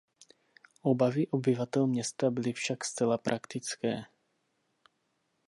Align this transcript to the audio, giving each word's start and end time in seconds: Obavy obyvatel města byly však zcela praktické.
Obavy 0.81 1.27
obyvatel 1.27 1.87
města 1.87 2.31
byly 2.31 2.53
však 2.53 2.85
zcela 2.85 3.17
praktické. 3.17 4.03